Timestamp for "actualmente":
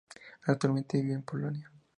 0.47-0.99